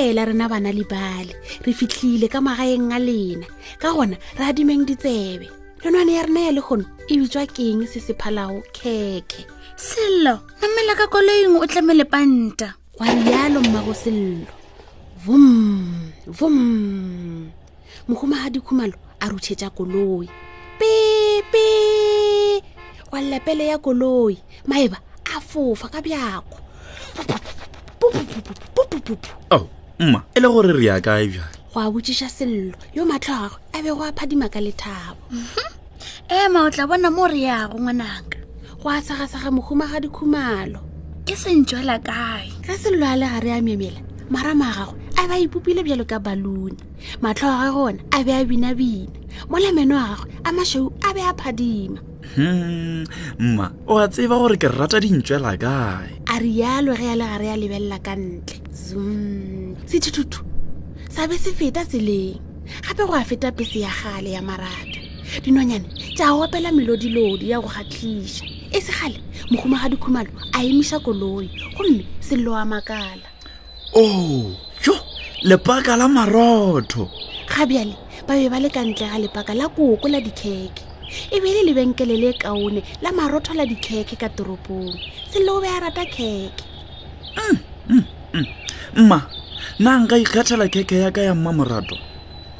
[0.00, 1.32] fela rena bana le bale
[1.64, 3.44] re fitlhile ka magaeng a lena
[3.82, 5.44] ka gona re adimeng ditsebe
[5.84, 9.40] nonwane ya rena ya le gono e bitswa keng se se phalao khekhe
[9.86, 12.68] sello mamela ka koloing o tlamele panta
[12.98, 14.48] wa rialo mmago sello
[15.20, 15.46] vum
[16.38, 16.56] vum
[18.08, 20.26] mogomagadi khumalo a ruthetša koloi
[20.80, 21.68] pipi
[23.12, 24.32] wa llepele ya koloi
[24.68, 24.96] maeba
[25.32, 26.56] a fofa ka bjako
[29.52, 29.64] oh
[30.06, 33.76] mma e le gore re ya kae bjale go a botsiša sello yo matlho agwe
[33.76, 35.64] a be go a phadima ka lethabo mhm.
[36.40, 38.40] ema o tla bona mo re yago ngwanaka
[38.80, 40.78] go a tshagasaga mohuma ga dikhumalo
[41.28, 44.00] ke sentswela kae ge sello a le ga re a memela
[44.32, 46.80] marama a gagwe a be a ipopile bjalo ka balune
[47.20, 49.12] matlho a gagona a be a binabina
[49.52, 52.00] molameno wa gagwe a mašau a be a phadima
[52.36, 53.04] Hmm.
[53.40, 57.48] mma o a tseba gore ke rata dintswela kae a rialo ge a le gare
[57.48, 60.40] a lebelela ka ntle zum sethuthuthu
[61.10, 62.36] sa be se feta tseleng
[62.86, 65.00] gape go a feta pese ya gale ya marata
[65.42, 68.44] dinonyane tša opela melodilodi ya go kgatlhiša
[68.76, 73.26] e se gale segale ga dikhumalo a emiša koloi gomme sello a makala
[73.96, 74.04] o
[74.84, 74.94] jo
[75.48, 77.04] lepaka la marotho
[77.50, 77.94] ga bjale
[78.26, 80.89] ba be ba le ka ntle ga lepaka la koko la dikheke
[81.34, 84.90] e bile lebenkele le kaone la marotho la dikheke ka toropong
[85.32, 86.50] selle o be a rata kheke
[87.38, 87.56] mm,
[87.92, 88.04] mm,
[88.34, 88.46] mm.
[89.02, 89.18] mma
[89.80, 91.96] nna nka ikgethela kheke ya ka ya mma morato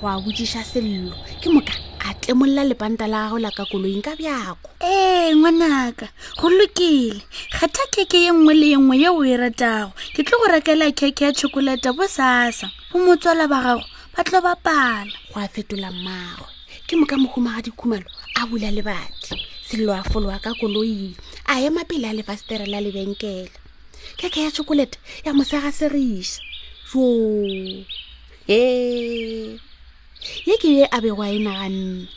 [0.00, 1.74] go a bodiša sello ke moka
[2.06, 6.06] a temolola lepanta la gago la ka koloing ka bjako ee ngwanaka
[6.40, 7.20] go lokile
[7.54, 10.86] kgetha kheke ye nngwe le ye nngwe ye o e ratago ke tlo go rekela
[10.98, 15.88] kheke ya chokolata bo sasa go motswala ba gago ba tlo bapala go a fetola
[15.94, 16.48] mmagwe
[16.86, 19.34] ke moka mogoma ga dikhumalo a bula lebati
[19.68, 21.14] selelo a folowa ka koloing
[21.52, 23.48] a ema pele a lefasetere la lebenkele
[24.20, 26.40] keke ya chokolete ya mosega serisa
[26.92, 27.02] jo
[28.48, 28.60] e
[30.48, 32.08] ye ke ye a bego a e naganne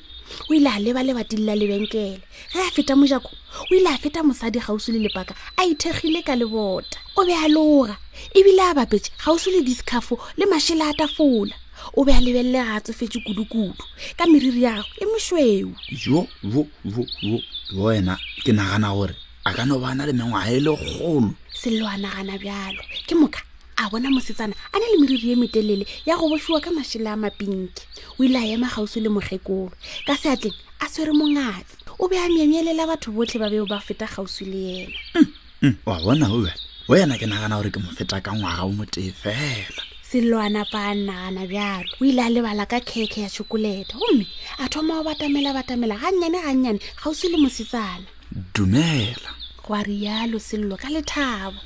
[0.50, 2.19] o ile a leba lebating la lebenkele
[2.53, 3.29] ge a feta mojako
[3.69, 7.47] o ile a feta mosadi gauso le lepaka a ithegile ka lebota o be a
[7.50, 7.97] loga
[8.35, 11.53] ebile a bapetse gauso le discafo le mašhele a tafola
[11.97, 13.73] o be a lebelele ga tsofetse kudu-kudu
[14.17, 15.69] ka meriri yago e mošweu
[16.01, 16.19] jo
[16.51, 16.61] jo
[16.91, 17.35] jo jo
[17.72, 18.13] jo wena
[18.45, 19.16] ke nagana gore
[19.47, 21.29] a ka no bana le mengwaga e le kgolo
[21.59, 23.41] selelo a nagana bjalo ke moka
[23.81, 27.16] a bona mosetsana a na le meriri e metelele ya go bofiwa ka mašele a
[27.17, 27.84] mapinki
[28.19, 29.73] o ile a ema gauso le mokgekolo
[30.07, 34.05] ka seatleng a swere mongatsi o be a memeelela batho botlhe ba beo ba feta
[34.07, 36.55] gauswi le ena oa mm, mm, bona o bela
[36.90, 40.84] o yena ke nagana gore ke mo feta ka ngwaga o motee fela selwana pa
[40.94, 44.25] nana bjalo o ile a lebala ka khekhe ya chokoleta gomme
[44.62, 48.06] a thoma o batamela batamela gannyane gannyane ga o se le mosetsana
[48.53, 49.31] dumela
[49.66, 51.57] goa rialo sello ka lethabo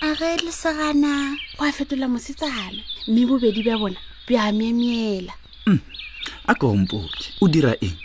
[0.00, 0.52] a ge le
[1.60, 5.32] go a fetola mosetsana mme bobedi bja bona bja myemyela
[5.68, 5.80] mm.
[6.48, 7.98] a ke o dira eng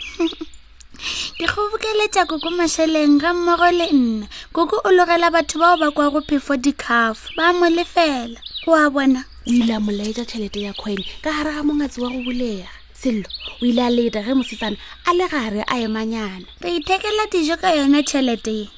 [1.40, 6.10] ke kgobokeletša koko mašheleng ga mmogo le nna koko o logela batho bao ba kwa
[6.12, 8.36] go phefo dikhafo ba mo lefela
[8.68, 12.10] go a bona o ile a molaetsa tšhelete ya kgwene ka gare ga mongatsi wa
[12.12, 13.28] go bolega sello
[13.62, 14.76] o ile a leta ge mosetsana
[15.08, 18.68] a le gare a emanyana re ithekela dijo ka yone tšhelete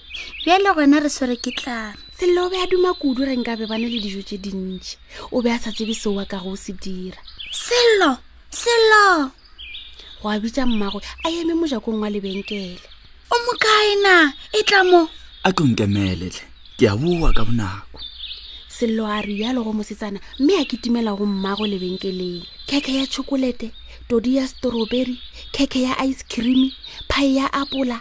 [0.43, 3.57] bja le gona re swere ke tlame sello o be a duma kudu re nka
[3.59, 4.95] be bane le dijo tse dintšhi
[5.35, 7.19] o be a sa tsebe seo wa ka go se dira
[7.51, 8.23] sello
[8.55, 9.31] sello
[10.23, 12.79] go a bitsa mmagwe a eme mojakong wa lebenkele
[13.31, 15.11] o mokaena e tla mo
[15.43, 16.47] a tlonkemeletlhe
[16.79, 17.99] ke a boa ka bonako
[18.81, 23.71] selloari yalo go mosetsana mme a kitimela go mmago lebenkeleng keke ya chokolete
[24.09, 25.19] todi ya strawberry
[25.53, 26.73] keke ya ice cream
[27.09, 28.01] pie ya apola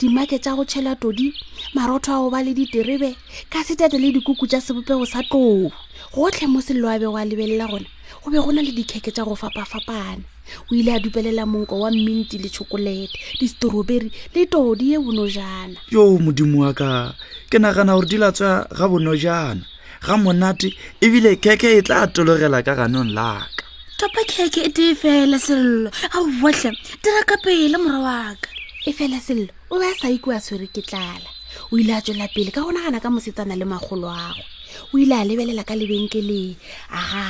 [0.00, 1.34] dimake tsa go tšhela todi
[1.74, 3.12] marotho a go ba le diterebe
[3.52, 5.68] ka setete le dikuku tsa sebopego sa tlou
[6.16, 7.84] gotlhe mo selloabe go a lebelela gona
[8.24, 10.24] go be go na le dikheke tsa go fapafapana
[10.72, 13.12] o ile a dupelela monko wa minti le chokolete
[13.44, 17.12] distrawberry le todi e bonojana yo modimo wa ka
[17.52, 19.64] ke nagana gore di latswa ga bonojana
[20.04, 20.68] ga monate
[21.04, 23.64] ebile keke e tla tologela ka ganong laka
[23.98, 26.70] topa keke e tee fela selelo a botlhe
[27.02, 28.48] dira ka pele mora waka
[28.88, 31.28] e fela selelo o be a sa ikoa swere ke tlala
[31.72, 34.44] o ile a tswela pele ka go nagana ka mosetsana le magolo ago
[34.92, 36.52] o ile a lebelela ka lebenkele
[36.92, 37.24] aga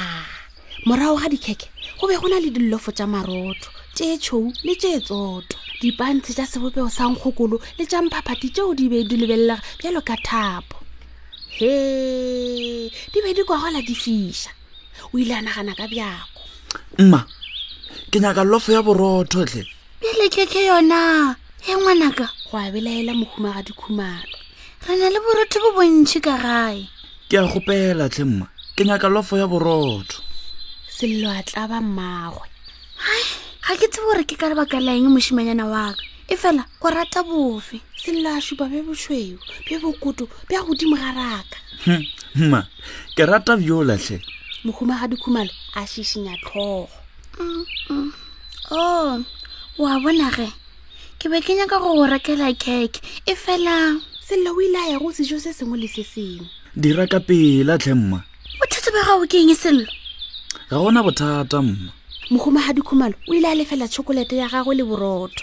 [0.87, 1.69] morago ga dikheke
[1.99, 6.91] go be go na le dillofo tsa marotho tseetshou le tse tsoto dipantshe tsa sebopego
[6.91, 10.77] sa nkgokolo le tsa mphaphati tseo di be di lebelelega bjalo ka thapo
[11.55, 14.51] he di be di kwagola di fisa
[15.15, 16.41] o ile a nagana ka bjako
[16.99, 17.21] mma
[18.11, 19.63] ke nyaka lofo ya borothotlhe
[20.03, 24.35] bjele keke yona e ngwanaka go abelaela mohumaga dikhumalo
[24.83, 26.91] re na le borotho bo bontšhi ka gae
[27.31, 30.27] ke a gopela tlhe mma ke nyaka lofo ya borotho
[30.91, 32.47] sello a tla ba mmagwe
[33.63, 37.79] ga ke tse gore ke ka lebaka laeng moshimanyana waka e fela go rata bofe
[38.05, 42.05] selelašupa be bošweu be bokoto bja godimo ga raka mma
[42.35, 42.63] hm, hm,
[43.17, 44.21] ke rata bjo latlhe
[44.65, 46.89] mokhuma ga dikhumalo a šišinya tlhogo
[47.41, 48.13] o mm, mm.
[48.73, 49.17] oa
[49.89, 50.49] oh, bonage
[51.19, 54.99] ke be ke nyaka go go rekela cake e fela selela o ile a ya
[54.99, 56.45] go sejo se sengwe le se sengwe
[56.77, 58.21] dira ka pela tlhe mma
[58.61, 59.89] bothata ba gago ke eng e selelo
[60.69, 61.89] ga gona bothata mma
[62.29, 65.41] mokhuma ga dikhumalo o ile a lefela tšhokolete ya gagwe le borotho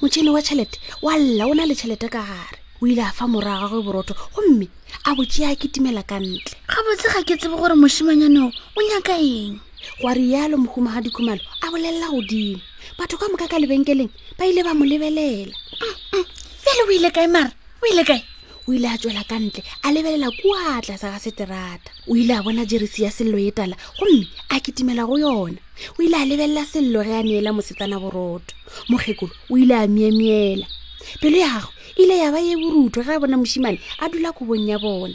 [0.00, 3.24] motšhini wa tšhelete wa lla o na le tšhelete ka gare o ile a fa
[3.32, 4.68] morago gagwe borotho gomme
[5.08, 9.56] a botsea ketimela ka ntle ga botse ga ke tsebo gore mosimanyanoo o nyaka eng
[10.00, 12.60] goa rialo mohuma ga dikhumalo a bolelela godimo
[13.00, 15.52] batho ka moka ka lebenkeleng ba ile ba mo lebelela
[16.62, 16.88] fele mm, mm.
[16.88, 17.50] o ile kae mara
[17.80, 18.20] o ile kae
[18.68, 22.42] o ile a tswela ka ntle a lebelela kuatla sa ga seterata o ile a
[22.42, 25.60] bona jerisi ya sello ye tala gomme a kitimela go yona
[25.98, 28.54] o ile a lebelela sello ge a neela mosetsana borotho
[28.90, 30.66] mokgekolo o ile a miemiela
[31.22, 34.66] pelo yago e ile ya ba ye borutho ge a bona mosimane a dula kobong
[34.66, 35.14] ya bona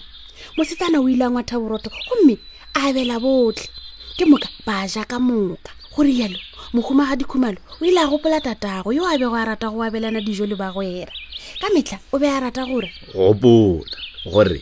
[0.55, 2.37] mosetsana o ile a ngwatha borotho gomme
[2.73, 3.67] a bela botlhe
[4.15, 6.39] ke moka ba ja ka moka gore yalo
[6.71, 10.47] mokgomaga dikhumalo o ile a gopola tatago yo a bego a rata go abelana dijo
[10.47, 11.11] le ba gwera
[11.59, 13.83] ka metlha o be a rata gore gopola
[14.31, 14.61] gore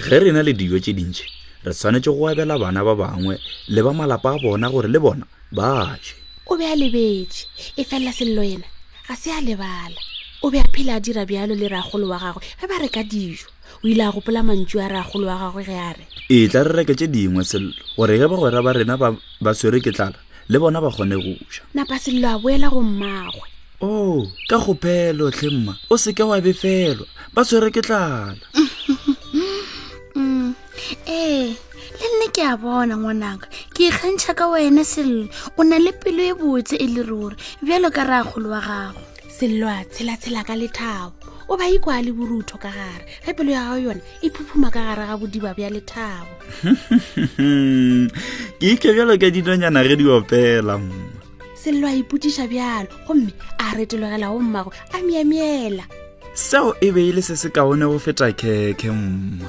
[0.00, 1.26] ge re na le dijo tse dintšhe
[1.66, 3.36] re tshwanetse go abela bana ba bangwe
[3.68, 6.14] le ba malapa a bona gore le bona ba je
[6.48, 7.46] o be a lebetse
[7.76, 8.64] e felela sello yena
[9.08, 9.98] ga se a lebala
[10.42, 13.46] o be a phela a dira bjalo le ragolo wa gagwe ge ba reka dijo
[13.84, 16.72] o ile a gopola mantsi a ragolo wa gagwe ge a re e tla re
[16.82, 20.16] reketse dingwe sello gore ge bagwera ba rena ba swere ke tlala
[20.48, 23.49] le bona ba kgone goja napa sello a boela go mmagwe
[23.80, 28.36] o oh, ka gopelo tlhemma o seke wa befelwa ba tshwere ke tlala
[31.08, 31.48] ee eh,
[31.98, 35.24] le nne ke a bona ngwanaka ke ikgantšha ka wena sello
[35.56, 39.00] o na le pelo e botse e le ruri bjalo ka re akgolo wa gago
[39.36, 41.16] sello a tshela-tshela ka lethabo
[41.48, 44.80] o ba ikwa le borutho ka gare ge pelo ya gago yone e phuphuma ka
[44.92, 46.32] gare ga bodiba bja lethabo
[48.60, 51.09] ke ike bjalo ka dinonyana re di opela mm
[51.62, 55.84] sello a ipotiša bjalo gomme a retelogela go mmago a meemeela
[56.46, 59.48] seo e be e le se se kaone go feta kheke mma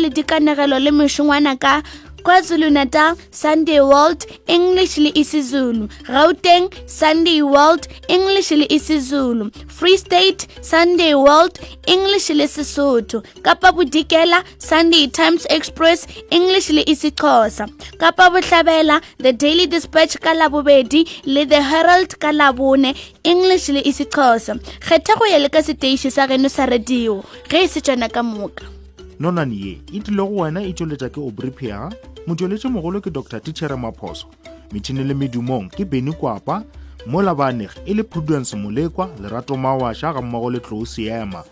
[0.00, 1.74] le dikanegelo le mešongwana ka
[2.24, 4.22] kwazulu-natal sunday world
[4.56, 7.84] english le isizulu gauteng sunday world
[8.16, 9.44] english le isizulu
[9.78, 11.60] free state sunday world
[11.94, 14.40] english le sesotho kapa bodikela
[14.70, 16.06] sunday times express
[16.38, 17.68] english le isixhosa
[18.04, 21.02] kapa botlhabela the daily dispatch ka labobedi
[21.34, 22.92] le the herald ka labone
[23.34, 27.68] english le isixhosa kgetha go ya le ka seteiši sa geno sa radio ge e
[27.76, 28.76] se tsana ka moka
[29.20, 31.78] nonane ye e tlile go wena e tšweletša ke obripia
[32.26, 34.26] motšweletše mogolo ke dr tichere maphoso
[34.72, 36.64] metšhini le medumong ke beny kwapa
[37.06, 41.44] mo labaneg e le prudence molekwa lerato mawaša ga mmogo le tlou seema